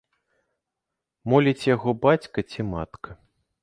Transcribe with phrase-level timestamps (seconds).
[1.33, 3.09] Моліць яго бацька ці матка.